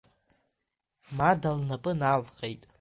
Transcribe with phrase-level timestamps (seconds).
[1.17, 2.61] Мада лнапы налҟьеит.